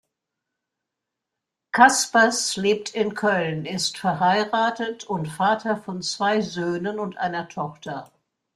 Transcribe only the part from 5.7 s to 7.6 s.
von zwei Söhnen und einer